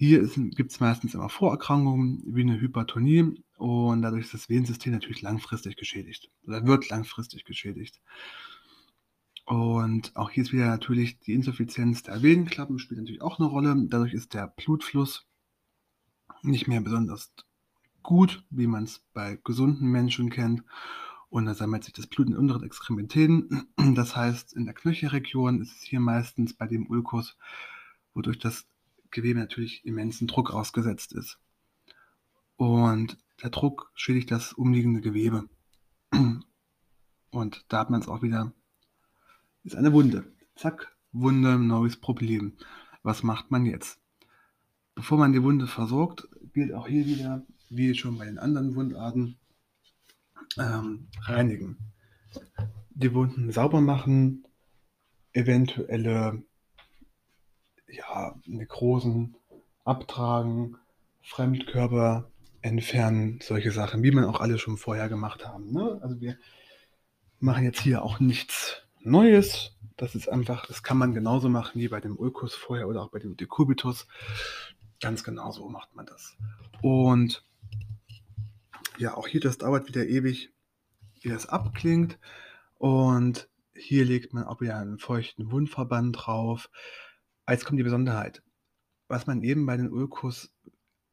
Hier 0.02 0.26
gibt 0.30 0.72
es 0.72 0.80
meistens 0.80 1.14
immer 1.14 1.28
Vorerkrankungen 1.28 2.24
wie 2.26 2.44
eine 2.44 2.62
Hypertonie 2.62 3.44
und 3.58 4.02
dadurch 4.02 4.24
ist 4.24 4.34
das 4.34 4.48
Venensystem 4.48 4.94
natürlich 4.94 5.22
langfristig 5.22 5.76
geschädigt 5.76 6.32
oder 6.48 6.66
wird 6.66 6.88
langfristig 6.88 7.44
geschädigt. 7.44 8.00
Und 9.44 10.16
auch 10.16 10.30
hier 10.30 10.44
ist 10.44 10.54
wieder 10.54 10.68
natürlich 10.68 11.20
die 11.20 11.34
Insuffizienz 11.34 12.02
der 12.02 12.24
Venenklappen 12.24 12.80
spielt 12.80 13.02
natürlich 13.02 13.22
auch 13.22 13.40
eine 13.40 13.50
Rolle. 13.50 13.76
Dadurch 13.90 14.14
ist 14.14 14.34
der 14.34 14.48
Blutfluss 14.48 15.28
nicht 16.44 16.70
mehr 16.70 16.80
besonders 16.80 17.34
gut, 18.02 18.46
wie 18.52 18.68
man 18.68 18.86
es 18.86 19.04
bei 19.12 19.38
gesunden 19.44 19.90
Menschen 19.90 20.30
kennt. 20.30 20.64
Und 21.28 21.46
da 21.46 21.54
sammelt 21.56 21.84
sich 21.84 21.94
das 21.94 22.08
Blut 22.08 22.30
in 22.30 22.38
unteren 22.38 22.64
Extremitäten. 22.64 23.68
Das 23.76 24.16
heißt, 24.16 24.54
in 24.54 24.64
der 24.64 24.76
Knöchelregion 24.76 25.62
ist 25.62 25.76
es 25.76 25.84
hier 25.84 26.00
meistens 26.00 26.54
bei 26.54 26.68
dem 26.68 26.90
Ulkus, 26.90 27.38
wodurch 28.14 28.40
das 28.40 28.66
Gewebe 29.12 29.40
natürlich 29.40 29.86
immensen 29.86 30.28
Druck 30.28 30.52
ausgesetzt 30.52 31.14
ist. 31.14 31.40
Und 32.56 33.18
der 33.42 33.50
Druck 33.50 33.92
schädigt 33.96 34.32
das 34.32 34.54
umliegende 34.54 35.02
Gewebe. 35.02 35.50
Und 37.32 37.66
da 37.70 37.80
hat 37.80 37.90
man 37.90 38.02
es 38.02 38.08
auch 38.08 38.22
wieder, 38.22 38.54
ist 39.64 39.76
eine 39.76 39.94
Wunde. 39.94 40.32
Zack, 40.56 40.96
Wunde, 41.12 41.58
neues 41.58 41.98
Problem. 41.98 42.58
Was 43.04 43.24
macht 43.24 43.52
man 43.52 43.66
jetzt? 43.66 44.00
Bevor 44.96 45.18
man 45.18 45.32
die 45.32 45.44
Wunde 45.44 45.68
versorgt, 45.68 46.28
gilt 46.54 46.74
auch 46.74 46.88
hier 46.88 47.06
wieder, 47.06 47.46
wie 47.70 47.96
schon 47.96 48.18
bei 48.18 48.26
den 48.26 48.40
anderen 48.40 48.76
Wundarten, 48.76 49.38
ähm, 50.58 51.08
reinigen. 51.22 51.78
Die 52.90 53.14
Wunden 53.14 53.52
sauber 53.52 53.80
machen, 53.80 54.46
eventuelle 55.32 56.44
ja, 57.92 58.36
Nekrosen 58.46 59.36
abtragen, 59.84 60.78
Fremdkörper 61.22 62.30
entfernen, 62.62 63.40
solche 63.42 63.72
Sachen, 63.72 64.04
wie 64.04 64.12
man 64.12 64.26
auch 64.26 64.42
alle 64.42 64.58
schon 64.58 64.78
vorher 64.78 65.10
gemacht 65.10 65.48
haben. 65.48 65.72
Ne? 65.72 66.00
Also 66.02 66.20
wir 66.20 66.38
machen 67.40 67.64
jetzt 67.64 67.82
hier 67.82 68.04
auch 68.04 68.20
nichts 68.20 68.84
Neues. 69.02 69.78
Das 69.96 70.16
ist 70.16 70.30
einfach, 70.30 70.66
das 70.66 70.84
kann 70.84 70.98
man 70.98 71.14
genauso 71.14 71.50
machen 71.50 71.80
wie 71.80 71.88
bei 71.88 72.02
dem 72.02 72.18
Ulkus 72.18 72.54
vorher 72.54 72.88
oder 72.88 73.02
auch 73.02 73.12
bei 73.12 73.20
dem 73.20 73.38
Decubitus. 73.38 74.08
Ganz 75.02 75.24
genau 75.24 75.52
so 75.52 75.70
macht 75.70 75.96
man 75.96 76.06
das. 76.06 76.36
Und 76.82 77.44
ja, 78.98 79.16
auch 79.16 79.28
hier, 79.28 79.40
das 79.40 79.58
dauert 79.58 79.88
wieder 79.88 80.06
ewig, 80.06 80.52
wie 81.22 81.30
das 81.30 81.48
abklingt. 81.48 82.20
Und 82.78 83.50
hier 83.74 84.04
legt 84.04 84.34
man 84.34 84.44
auch 84.44 84.60
wieder 84.60 84.78
einen 84.78 85.00
feuchten 85.00 85.52
Wundverband 85.52 86.18
drauf. 86.20 86.70
Jetzt 87.50 87.66
kommt 87.66 87.80
die 87.80 87.84
Besonderheit. 87.84 88.44
Was 89.08 89.26
man 89.26 89.42
eben 89.42 89.66
bei 89.66 89.76
den 89.76 89.92
Ulcus 89.92 90.54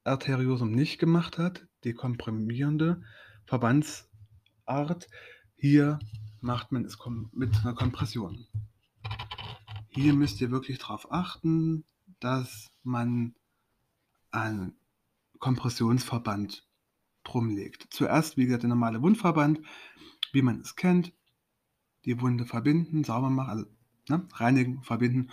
arteriosum 0.05 0.71
nicht 0.71 0.99
gemacht 0.99 1.39
hat, 1.39 1.67
die 1.83 1.95
komprimierende 1.95 3.03
Verbandsart, 3.47 5.09
hier 5.55 5.99
macht 6.41 6.73
man 6.73 6.85
es 6.85 6.99
mit 7.33 7.57
einer 7.57 7.75
Kompression. 7.75 8.47
Hier 9.89 10.13
müsst 10.13 10.39
ihr 10.43 10.51
wirklich 10.51 10.79
darauf 10.79 11.11
achten, 11.11 11.85
dass 12.21 12.71
man 12.83 13.35
einen 14.31 14.77
Kompressionsverband 15.39 16.69
drum 17.25 17.57
legt. 17.57 17.87
Zuerst, 17.91 18.37
wie 18.37 18.45
gesagt, 18.45 18.63
der 18.63 18.69
normale 18.69 19.01
Wundverband, 19.01 19.61
wie 20.33 20.43
man 20.43 20.61
es 20.61 20.77
kennt, 20.77 21.15
die 22.05 22.21
Wunde 22.21 22.45
verbinden, 22.45 23.05
sauber 23.05 23.31
machen, 23.31 23.51
also 23.51 23.67
ne, 24.11 24.29
reinigen, 24.35 24.83
verbinden 24.83 25.31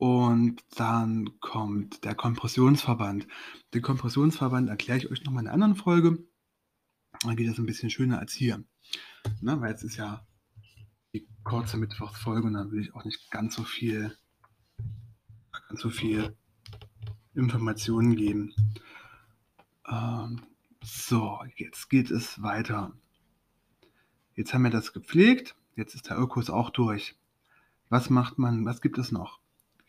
und 0.00 0.64
dann 0.76 1.38
kommt 1.40 2.04
der 2.04 2.14
Kompressionsverband. 2.14 3.28
Den 3.74 3.82
Kompressionsverband 3.82 4.70
erkläre 4.70 4.96
ich 4.96 5.10
euch 5.10 5.24
noch 5.24 5.32
mal 5.32 5.40
in 5.40 5.46
einer 5.46 5.52
anderen 5.52 5.76
Folge. 5.76 6.26
Dann 7.20 7.36
geht 7.36 7.50
das 7.50 7.58
ein 7.58 7.66
bisschen 7.66 7.90
schöner 7.90 8.18
als 8.18 8.32
hier. 8.32 8.64
Ne, 9.42 9.60
weil 9.60 9.72
jetzt 9.72 9.82
ist 9.82 9.98
ja 9.98 10.26
die 11.12 11.28
kurze 11.44 11.76
Mittwochsfolge 11.76 12.46
und 12.46 12.54
dann 12.54 12.70
will 12.72 12.80
ich 12.80 12.94
auch 12.94 13.04
nicht 13.04 13.30
ganz 13.30 13.54
so 13.54 13.62
viel, 13.62 14.16
ganz 15.68 15.82
so 15.82 15.90
viel 15.90 16.34
Informationen 17.34 18.16
geben. 18.16 18.54
Ähm, 19.86 20.40
so, 20.82 21.40
jetzt 21.56 21.90
geht 21.90 22.10
es 22.10 22.40
weiter. 22.40 22.94
Jetzt 24.34 24.54
haben 24.54 24.64
wir 24.64 24.70
das 24.70 24.94
gepflegt, 24.94 25.56
jetzt 25.76 25.94
ist 25.94 26.08
der 26.08 26.18
Ökos 26.18 26.48
auch 26.48 26.70
durch. 26.70 27.16
Was 27.90 28.08
macht 28.08 28.38
man, 28.38 28.64
was 28.64 28.80
gibt 28.80 28.96
es 28.96 29.12
noch? 29.12 29.40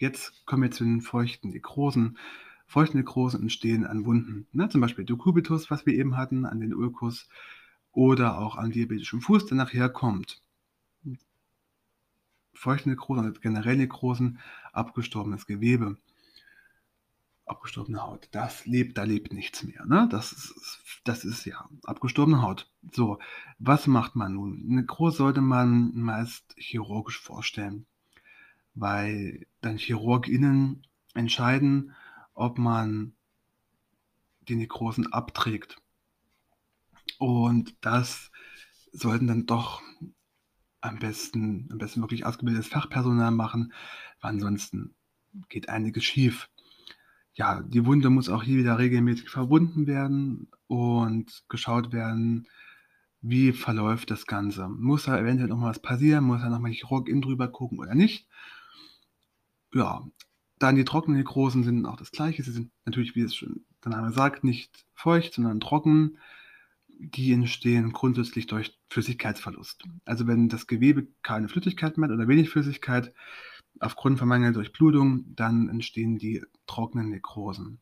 Jetzt 0.01 0.47
kommen 0.47 0.63
wir 0.63 0.71
zu 0.71 0.83
den 0.83 1.01
feuchten 1.01 1.51
Nekrosen. 1.51 2.17
Feuchte 2.65 2.97
Nekrosen 2.97 3.43
entstehen 3.43 3.85
an 3.85 4.03
Wunden, 4.03 4.47
ne? 4.51 4.67
zum 4.67 4.81
Beispiel 4.81 5.05
Dokubitus, 5.05 5.69
was 5.69 5.85
wir 5.85 5.93
eben 5.93 6.17
hatten, 6.17 6.43
an 6.45 6.59
den 6.59 6.73
Ulkus 6.73 7.29
oder 7.91 8.39
auch 8.39 8.55
an 8.55 8.71
diabetischem 8.71 9.21
Fuß, 9.21 9.45
der 9.45 9.57
nachher 9.57 9.89
kommt. 9.89 10.41
Feuchte 12.51 12.89
Nekrosen, 12.89 13.31
generell 13.41 13.77
Nekrosen, 13.77 14.39
abgestorbenes 14.73 15.45
Gewebe 15.45 15.97
abgestorbene 17.45 18.01
Haut. 18.01 18.29
Das 18.31 18.65
lebt, 18.65 18.97
da 18.97 19.03
lebt 19.03 19.33
nichts 19.33 19.63
mehr. 19.63 19.85
Ne? 19.85 20.07
Das, 20.09 20.31
ist, 20.31 20.81
das 21.03 21.25
ist 21.25 21.45
ja 21.45 21.69
abgestorbene 21.83 22.41
Haut. 22.41 22.71
So, 22.93 23.19
was 23.59 23.87
macht 23.87 24.15
man 24.15 24.33
nun? 24.33 24.85
Groß 24.87 25.17
sollte 25.17 25.41
man 25.41 25.91
meist 25.93 26.55
chirurgisch 26.57 27.19
vorstellen, 27.19 27.85
weil 28.73 29.45
dann 29.61 29.77
ChirurgInnen 29.77 30.87
entscheiden, 31.13 31.93
ob 32.33 32.57
man 32.57 33.13
die 34.41 34.55
Nekrosen 34.55 35.11
abträgt. 35.11 35.77
Und 37.19 37.75
das 37.81 38.31
sollten 38.91 39.27
dann 39.27 39.45
doch 39.45 39.81
am 40.81 40.99
besten, 40.99 41.69
am 41.71 41.77
besten 41.77 42.01
wirklich 42.01 42.25
ausgebildetes 42.25 42.69
Fachpersonal 42.69 43.31
machen, 43.31 43.73
weil 44.19 44.31
ansonsten 44.31 44.95
geht 45.47 45.69
einiges 45.69 46.03
schief 46.03 46.49
ja, 47.33 47.61
die 47.61 47.85
Wunde 47.85 48.09
muss 48.09 48.29
auch 48.29 48.43
hier 48.43 48.57
wieder 48.57 48.77
regelmäßig 48.77 49.29
verbunden 49.29 49.87
werden 49.87 50.49
und 50.67 51.43
geschaut 51.47 51.91
werden, 51.93 52.47
wie 53.21 53.51
verläuft 53.53 54.11
das 54.11 54.25
Ganze. 54.25 54.67
Muss 54.67 55.05
da 55.05 55.17
eventuell 55.17 55.49
noch 55.49 55.57
mal 55.57 55.69
was 55.69 55.81
passieren? 55.81 56.25
Muss 56.25 56.41
da 56.41 56.49
noch 56.49 56.59
mal 56.59 56.71
Chirurg 56.71 57.07
in 57.07 57.21
drüber 57.21 57.47
gucken 57.47 57.79
oder 57.79 57.95
nicht? 57.95 58.27
Ja, 59.73 60.05
dann 60.59 60.75
die 60.75 60.85
trockenen 60.85 61.17
Nekrosen 61.17 61.63
sind 61.63 61.85
auch 61.85 61.95
das 61.95 62.11
Gleiche. 62.11 62.43
Sie 62.43 62.51
sind 62.51 62.71
natürlich, 62.85 63.15
wie 63.15 63.21
es 63.21 63.35
schon 63.35 63.65
der 63.83 63.91
Name 63.91 64.11
sagt, 64.11 64.43
nicht 64.43 64.85
feucht, 64.93 65.33
sondern 65.33 65.59
trocken. 65.59 66.17
Die 66.87 67.31
entstehen 67.31 67.93
grundsätzlich 67.93 68.45
durch 68.45 68.77
Flüssigkeitsverlust. 68.89 69.83
Also 70.05 70.27
wenn 70.27 70.49
das 70.49 70.67
Gewebe 70.67 71.07
keine 71.23 71.49
Flüssigkeit 71.49 71.97
mehr 71.97 72.09
hat 72.09 72.15
oder 72.15 72.27
wenig 72.27 72.49
Flüssigkeit, 72.51 73.11
aufgrund 73.79 74.19
von 74.19 74.27
mangelnder 74.27 74.59
Durchblutung, 74.59 75.25
dann 75.35 75.67
entstehen 75.69 76.17
die 76.17 76.43
trockenen 76.67 77.09
Nekrosen. 77.09 77.79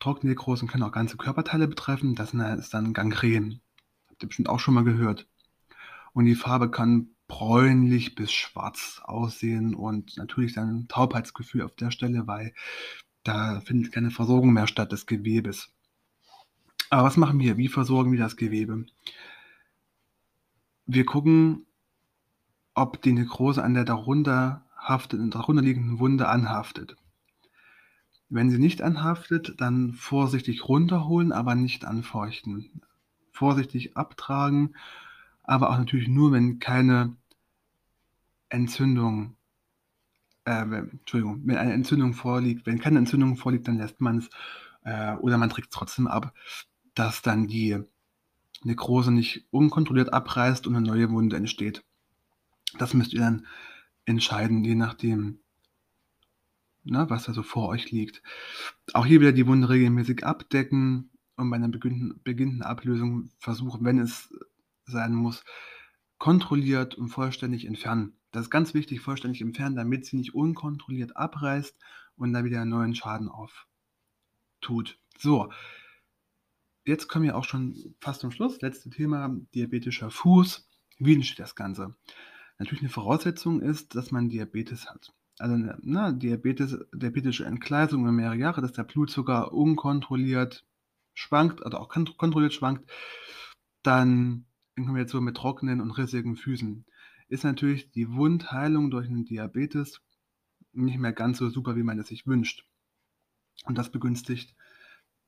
Trockene 0.00 0.30
Nekrosen 0.30 0.68
können 0.68 0.84
auch 0.84 0.92
ganze 0.92 1.18
Körperteile 1.18 1.68
betreffen, 1.68 2.14
das 2.14 2.32
ist 2.32 2.72
dann 2.72 2.94
Gangren. 2.94 3.60
Habt 4.08 4.22
ihr 4.22 4.28
bestimmt 4.28 4.48
auch 4.48 4.60
schon 4.60 4.74
mal 4.74 4.84
gehört. 4.84 5.26
Und 6.14 6.24
die 6.24 6.36
Farbe 6.36 6.70
kann 6.70 7.10
bräunlich 7.28 8.14
bis 8.14 8.32
schwarz 8.32 9.00
aussehen 9.04 9.74
und 9.74 10.16
natürlich 10.16 10.54
dann 10.54 10.70
ein 10.70 10.88
Taubheitsgefühl 10.88 11.62
auf 11.62 11.76
der 11.76 11.90
Stelle, 11.90 12.26
weil 12.26 12.54
da 13.22 13.60
findet 13.60 13.92
keine 13.92 14.10
Versorgung 14.10 14.52
mehr 14.52 14.66
statt 14.66 14.90
des 14.90 15.06
Gewebes. 15.06 15.70
Aber 16.90 17.04
was 17.04 17.18
machen 17.18 17.38
wir? 17.38 17.58
Wie 17.58 17.68
versorgen 17.68 18.12
wir 18.12 18.18
das 18.18 18.36
Gewebe? 18.36 18.86
Wir 20.86 21.04
gucken, 21.04 21.66
ob 22.74 23.02
die 23.02 23.12
Nekrose 23.12 23.62
an 23.62 23.74
der 23.74 23.84
darunter, 23.84 24.64
haftet, 24.74 25.20
darunter 25.34 25.62
liegenden 25.62 25.98
Wunde 25.98 26.28
anhaftet. 26.28 26.96
Wenn 28.30 28.50
sie 28.50 28.58
nicht 28.58 28.80
anhaftet, 28.80 29.60
dann 29.60 29.92
vorsichtig 29.92 30.66
runterholen, 30.66 31.32
aber 31.32 31.54
nicht 31.54 31.84
anfeuchten. 31.84 32.82
Vorsichtig 33.32 33.96
abtragen, 33.96 34.74
aber 35.42 35.70
auch 35.70 35.78
natürlich 35.78 36.08
nur, 36.08 36.32
wenn 36.32 36.58
keine 36.58 37.16
Entzündung, 38.48 39.36
äh, 40.44 40.62
Entschuldigung, 40.62 41.42
wenn 41.44 41.56
eine 41.56 41.72
Entzündung 41.72 42.14
vorliegt. 42.14 42.66
Wenn 42.66 42.78
keine 42.78 42.98
Entzündung 42.98 43.36
vorliegt, 43.36 43.68
dann 43.68 43.78
lässt 43.78 44.00
man 44.00 44.18
es 44.18 44.30
äh, 44.84 45.14
oder 45.16 45.38
man 45.38 45.50
trägt 45.50 45.68
es 45.68 45.76
trotzdem 45.76 46.06
ab, 46.06 46.34
dass 46.94 47.22
dann 47.22 47.46
die 47.46 47.78
Nekrose 48.64 49.12
nicht 49.12 49.46
unkontrolliert 49.50 50.12
abreißt 50.12 50.66
und 50.66 50.76
eine 50.76 50.86
neue 50.86 51.10
Wunde 51.10 51.36
entsteht. 51.36 51.84
Das 52.78 52.94
müsst 52.94 53.12
ihr 53.12 53.20
dann 53.20 53.46
entscheiden, 54.04 54.64
je 54.64 54.74
nachdem, 54.74 55.40
ne, 56.84 57.08
was 57.08 57.24
da 57.24 57.32
so 57.32 57.42
vor 57.42 57.68
euch 57.68 57.90
liegt. 57.90 58.22
Auch 58.94 59.06
hier 59.06 59.20
wieder 59.20 59.32
die 59.32 59.46
Wunde 59.46 59.68
regelmäßig 59.68 60.24
abdecken 60.24 61.10
und 61.36 61.50
bei 61.50 61.56
einer 61.56 61.68
beginnenden 61.68 62.62
Ablösung 62.62 63.30
versuchen, 63.38 63.84
wenn 63.84 63.98
es 63.98 64.34
sein 64.86 65.14
muss, 65.14 65.44
kontrolliert 66.18 66.94
und 66.94 67.08
vollständig 67.08 67.64
entfernen. 67.66 68.18
Das 68.32 68.42
ist 68.42 68.50
ganz 68.50 68.74
wichtig, 68.74 69.00
vollständig 69.00 69.40
entfernen, 69.40 69.76
damit 69.76 70.04
sie 70.04 70.16
nicht 70.16 70.34
unkontrolliert 70.34 71.16
abreißt 71.16 71.76
und 72.16 72.32
dann 72.32 72.44
wieder 72.44 72.60
einen 72.60 72.70
neuen 72.70 72.94
Schaden 72.94 73.28
auftut. 73.28 74.98
So, 75.16 75.50
jetzt 76.84 77.08
kommen 77.08 77.24
wir 77.24 77.36
auch 77.36 77.44
schon 77.44 77.94
fast 78.00 78.20
zum 78.20 78.30
Schluss. 78.30 78.60
Letzte 78.60 78.90
Thema, 78.90 79.34
diabetischer 79.54 80.10
Fuß. 80.10 80.68
Wie 80.98 81.14
entsteht 81.14 81.38
das 81.38 81.54
Ganze? 81.54 81.94
Natürlich 82.58 82.82
eine 82.82 82.90
Voraussetzung 82.90 83.60
ist, 83.60 83.94
dass 83.94 84.10
man 84.10 84.28
Diabetes 84.28 84.90
hat. 84.90 85.12
Also 85.38 85.54
ne 85.56 86.14
Diabetes, 86.14 86.76
diabetische 86.92 87.44
Entgleisung 87.44 88.02
über 88.02 88.10
mehrere 88.10 88.36
Jahre, 88.36 88.60
dass 88.60 88.72
der 88.72 88.82
Blutzucker 88.82 89.52
unkontrolliert 89.52 90.66
schwankt, 91.14 91.64
also 91.64 91.78
auch 91.78 91.88
kontrolliert 91.88 92.52
schwankt, 92.52 92.90
dann 93.84 94.47
in 94.78 94.86
Kombination 94.86 95.24
mit 95.24 95.36
trockenen 95.36 95.80
und 95.80 95.90
rissigen 95.90 96.36
Füßen 96.36 96.86
ist 97.28 97.44
natürlich 97.44 97.90
die 97.90 98.10
Wundheilung 98.12 98.90
durch 98.90 99.08
einen 99.08 99.24
Diabetes 99.24 100.00
nicht 100.72 100.98
mehr 100.98 101.12
ganz 101.12 101.38
so 101.38 101.50
super, 101.50 101.76
wie 101.76 101.82
man 101.82 101.98
es 101.98 102.06
sich 102.08 102.26
wünscht. 102.26 102.64
Und 103.64 103.76
das 103.76 103.90
begünstigt 103.90 104.54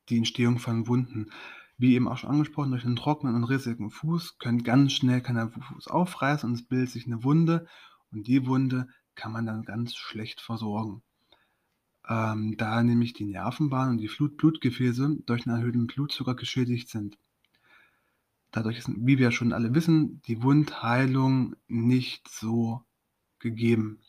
die 0.08 0.16
Entstehung 0.16 0.58
von 0.58 0.86
Wunden. 0.86 1.30
Wie 1.76 1.94
eben 1.94 2.08
auch 2.08 2.18
schon 2.18 2.30
angesprochen, 2.30 2.70
durch 2.70 2.84
einen 2.84 2.96
trockenen 2.96 3.34
und 3.34 3.44
rissigen 3.44 3.90
Fuß 3.90 4.38
können 4.38 4.62
ganz 4.62 4.92
schnell 4.92 5.20
kann 5.20 5.50
Fuß 5.50 5.88
aufreißen 5.88 6.48
und 6.48 6.54
es 6.54 6.66
bildet 6.66 6.90
sich 6.90 7.06
eine 7.06 7.24
Wunde 7.24 7.66
und 8.12 8.26
die 8.26 8.46
Wunde 8.46 8.88
kann 9.14 9.32
man 9.32 9.46
dann 9.46 9.64
ganz 9.64 9.94
schlecht 9.96 10.40
versorgen. 10.40 11.02
Ähm, 12.08 12.56
da 12.56 12.82
nämlich 12.82 13.14
die 13.14 13.26
Nervenbahn 13.26 13.90
und 13.90 13.98
die 13.98 14.08
Flut 14.08 14.36
Blutgefäße 14.36 15.18
durch 15.26 15.46
einen 15.46 15.56
erhöhten 15.56 15.86
Blutzucker 15.86 16.34
geschädigt 16.34 16.88
sind. 16.88 17.18
Dadurch 18.50 18.78
ist, 18.78 18.88
wie 18.88 19.18
wir 19.18 19.30
schon 19.30 19.52
alle 19.52 19.74
wissen, 19.74 20.20
die 20.22 20.42
Wundheilung 20.42 21.56
nicht 21.68 22.28
so 22.28 22.82
gegeben. 23.38 24.00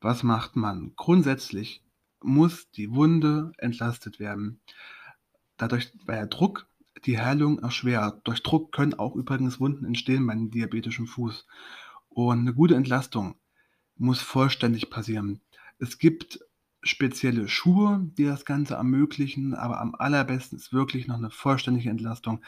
Was 0.00 0.22
macht 0.22 0.56
man? 0.56 0.92
Grundsätzlich 0.96 1.82
muss 2.22 2.70
die 2.70 2.92
Wunde 2.92 3.52
entlastet 3.58 4.20
werden 4.20 4.60
dadurch, 5.56 5.92
weil 6.04 6.16
der 6.16 6.26
Druck 6.26 6.66
die 7.04 7.20
Heilung 7.20 7.58
erschwert. 7.58 8.26
Durch 8.26 8.42
Druck 8.42 8.72
können 8.72 8.94
auch 8.94 9.14
übrigens 9.16 9.60
Wunden 9.60 9.84
entstehen 9.84 10.26
beim 10.26 10.50
diabetischen 10.50 11.06
Fuß. 11.06 11.46
Und 12.08 12.40
eine 12.40 12.54
gute 12.54 12.74
Entlastung 12.74 13.36
muss 13.96 14.20
vollständig 14.20 14.90
passieren. 14.90 15.40
Es 15.78 15.98
gibt 15.98 16.40
spezielle 16.86 17.48
Schuhe, 17.48 18.10
die 18.16 18.24
das 18.24 18.44
Ganze 18.44 18.74
ermöglichen, 18.74 19.54
aber 19.54 19.80
am 19.80 19.94
allerbesten 19.94 20.58
ist 20.58 20.72
wirklich 20.72 21.06
noch 21.06 21.16
eine 21.16 21.30
vollständige 21.30 21.90
Entlastung, 21.90 22.42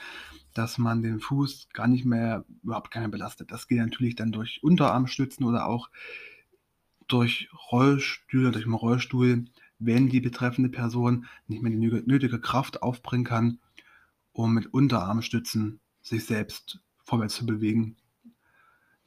dass 0.54 0.78
man 0.78 1.02
den 1.02 1.20
Fuß 1.20 1.68
gar 1.72 1.86
nicht 1.86 2.04
mehr, 2.04 2.44
überhaupt 2.62 2.90
keiner 2.90 3.08
belastet. 3.08 3.50
Das 3.50 3.68
geht 3.68 3.78
natürlich 3.78 4.16
dann 4.16 4.32
durch 4.32 4.62
Unterarmstützen 4.62 5.44
oder 5.44 5.66
auch 5.66 5.90
durch 7.06 7.48
Rollstühle, 7.70 8.50
durch 8.50 8.64
einen 8.64 8.74
Rollstuhl 8.74 9.46
wenn 9.78 10.08
die 10.08 10.20
betreffende 10.20 10.70
Person 10.70 11.26
nicht 11.46 11.62
mehr 11.62 11.72
die 11.72 11.78
nötige 11.78 12.40
Kraft 12.40 12.82
aufbringen 12.82 13.24
kann, 13.24 13.58
um 14.32 14.54
mit 14.54 14.72
Unterarmstützen 14.72 15.80
sich 16.02 16.24
selbst 16.24 16.80
vorwärts 17.04 17.36
zu 17.36 17.46
bewegen. 17.46 17.96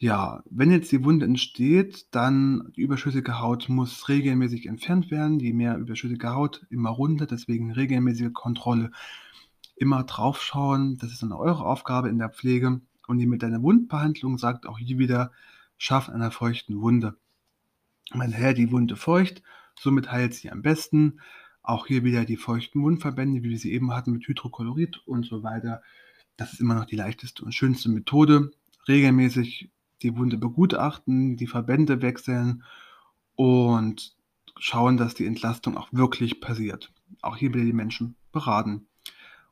Ja, 0.01 0.41
wenn 0.49 0.71
jetzt 0.71 0.91
die 0.91 1.03
Wunde 1.03 1.27
entsteht, 1.27 2.07
dann 2.09 2.73
die 2.75 2.81
überschüssige 2.81 3.39
Haut 3.39 3.69
muss 3.69 4.09
regelmäßig 4.09 4.65
entfernt 4.65 5.11
werden. 5.11 5.39
Je 5.39 5.53
mehr 5.53 5.77
überschüssige 5.77 6.33
Haut, 6.33 6.65
immer 6.71 6.89
runter, 6.89 7.27
deswegen 7.27 7.71
regelmäßige 7.71 8.33
Kontrolle. 8.33 8.89
Immer 9.75 10.03
draufschauen, 10.03 10.97
das 10.97 11.11
ist 11.11 11.21
dann 11.21 11.31
eure 11.31 11.63
Aufgabe 11.63 12.09
in 12.09 12.17
der 12.17 12.31
Pflege. 12.31 12.81
Und 13.05 13.19
die 13.19 13.27
mit 13.27 13.43
deiner 13.43 13.61
Wundbehandlung 13.61 14.39
sagt 14.39 14.65
auch 14.65 14.79
hier 14.79 14.97
wieder, 14.97 15.33
schaff 15.77 16.09
einer 16.09 16.31
feuchten 16.31 16.81
Wunde. 16.81 17.15
Mein 18.11 18.31
Herr, 18.31 18.55
die 18.55 18.71
Wunde 18.71 18.95
feucht, 18.95 19.43
Somit 19.79 20.11
heilt 20.11 20.33
sie 20.33 20.49
am 20.49 20.63
besten. 20.63 21.19
Auch 21.61 21.85
hier 21.85 22.03
wieder 22.03 22.25
die 22.25 22.37
feuchten 22.37 22.81
Wundverbände, 22.81 23.43
wie 23.43 23.51
wir 23.51 23.59
sie 23.59 23.71
eben 23.71 23.93
hatten 23.93 24.13
mit 24.13 24.27
Hydrochlorid 24.27 25.03
und 25.05 25.27
so 25.27 25.43
weiter. 25.43 25.83
Das 26.37 26.53
ist 26.53 26.59
immer 26.59 26.73
noch 26.73 26.85
die 26.85 26.95
leichteste 26.95 27.45
und 27.45 27.53
schönste 27.53 27.89
Methode. 27.89 28.49
Regelmäßig 28.87 29.69
die 30.03 30.15
Wunde 30.17 30.37
begutachten, 30.37 31.37
die 31.37 31.47
Verbände 31.47 32.01
wechseln 32.01 32.63
und 33.35 34.15
schauen, 34.57 34.97
dass 34.97 35.13
die 35.13 35.25
Entlastung 35.25 35.77
auch 35.77 35.89
wirklich 35.91 36.41
passiert. 36.41 36.91
auch 37.21 37.37
hier 37.37 37.53
wieder 37.53 37.65
die 37.65 37.73
Menschen 37.73 38.15
beraten 38.31 38.87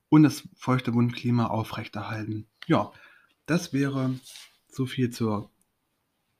und 0.10 0.24
das 0.24 0.48
feuchte 0.56 0.94
Wundklima 0.94 1.48
aufrechterhalten. 1.48 2.48
Ja, 2.68 2.92
das 3.46 3.74
wäre 3.74 4.20
so 4.68 4.86
viel 4.86 5.10
zur 5.10 5.52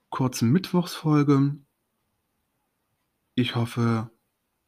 kurzen 0.08 0.50
Mittwochsfolge. 0.50 1.56
Ich 3.34 3.54
hoffe, 3.54 4.10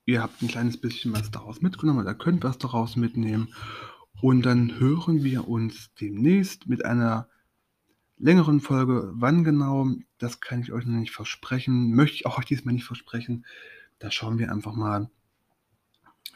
ihr 0.05 0.23
habt 0.23 0.43
ein 0.43 0.49
kleines 0.49 0.81
bisschen 0.81 1.13
was 1.13 1.31
daraus 1.31 1.61
mitgenommen 1.61 2.01
oder 2.01 2.15
könnt 2.15 2.45
was 2.45 2.59
daraus 2.59 2.97
mitnehmen. 2.97 3.55
Und 4.21 4.43
dann 4.43 4.79
hören 4.79 5.25
wir 5.25 5.49
uns 5.49 5.93
demnächst 6.01 6.69
mit 6.69 6.85
einer 6.85 7.29
längeren 8.23 8.61
Folge. 8.61 9.11
Wann 9.15 9.45
genau, 9.45 9.89
das 10.19 10.41
kann 10.41 10.61
ich 10.61 10.73
euch 10.73 10.87
noch 10.87 10.99
nicht 10.99 11.11
versprechen. 11.11 11.95
Möchte 11.95 12.15
ich 12.15 12.27
auch 12.27 12.39
euch 12.39 12.45
diesmal 12.45 12.73
nicht 12.73 12.85
versprechen. 12.85 13.45
Da 13.99 14.11
schauen 14.11 14.39
wir 14.39 14.51
einfach 14.51 14.75
mal, 14.75 15.11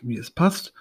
wie 0.02 0.18
es 0.18 0.30
passt. 0.30 0.74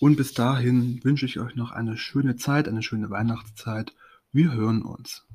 Und 0.00 0.16
bis 0.16 0.32
dahin 0.32 1.04
wünsche 1.04 1.26
ich 1.26 1.38
euch 1.38 1.54
noch 1.54 1.70
eine 1.70 1.98
schöne 1.98 2.36
Zeit, 2.36 2.68
eine 2.68 2.82
schöne 2.82 3.10
Weihnachtszeit. 3.10 3.94
Wir 4.32 4.52
hören 4.52 4.82
uns. 4.82 5.26